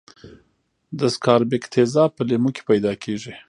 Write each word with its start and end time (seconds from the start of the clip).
د 0.99 1.01
سکاربیک 1.15 1.63
تیزاب 1.73 2.09
په 2.15 2.23
لیمو 2.29 2.49
کې 2.55 2.61
پیداکیږي. 2.69 3.33